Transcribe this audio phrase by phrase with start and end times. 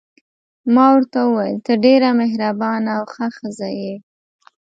[0.73, 3.95] ما ورته وویل: ته ډېره مهربانه او ښه ښځه یې.